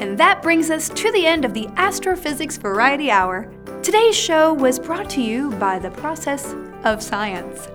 [0.00, 3.52] And that brings us to the end of the Astrophysics Variety Hour.
[3.82, 6.54] Today's show was brought to you by the process
[6.84, 7.68] of science.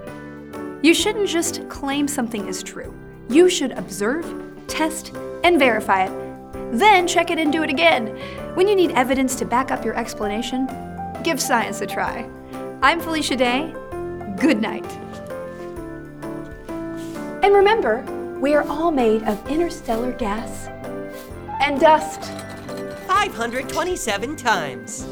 [0.82, 2.92] You shouldn't just claim something is true.
[3.30, 4.26] You should observe,
[4.66, 5.14] test,
[5.44, 6.72] and verify it.
[6.72, 8.08] Then check it and do it again.
[8.56, 10.68] When you need evidence to back up your explanation,
[11.24, 12.28] give science a try.
[12.82, 13.72] I'm Felicia Day.
[14.40, 14.86] Good night.
[17.44, 18.02] And remember,
[18.42, 20.70] we are all made of interstellar gas
[21.66, 22.22] and dust.
[23.08, 25.08] 527 times.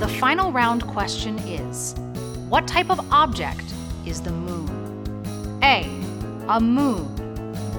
[0.00, 1.94] The final round question is
[2.48, 3.72] What type of object
[4.04, 5.60] is the moon?
[5.62, 5.84] A.
[6.48, 7.06] A moon.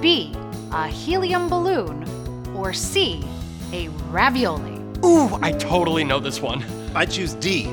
[0.00, 0.34] B.
[0.72, 2.08] A helium balloon.
[2.56, 3.22] Or C.
[3.74, 4.80] A ravioli.
[5.04, 6.64] Ooh, I totally know this one.
[6.94, 7.64] I choose D.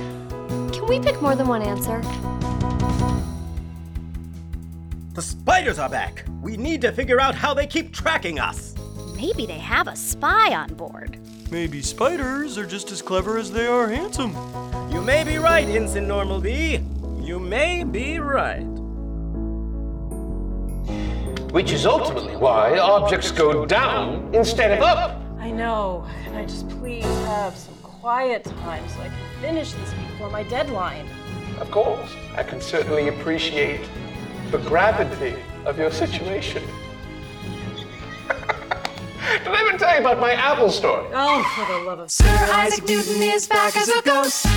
[0.73, 2.01] Can we pick more than one answer?
[5.13, 6.23] The spiders are back.
[6.41, 8.75] We need to figure out how they keep tracking us.
[9.15, 11.17] Maybe they have a spy on board.
[11.49, 14.35] Maybe spiders are just as clever as they are handsome.
[14.91, 16.79] You may be right, Ensign Normal B.
[17.19, 18.63] You may be right.
[21.51, 25.19] Which is ultimately why objects go down instead of up.
[25.39, 26.07] I know.
[26.23, 30.43] Can I just please have some quiet time so I can finish this before my
[30.43, 31.09] deadline?
[31.59, 33.81] Of course, I can certainly appreciate
[34.51, 36.63] the gravity of your situation.
[38.29, 41.07] Did I even tell you about my Apple story?
[41.13, 44.47] Oh, for the love of Sir Isaac Newton is back as a ghost.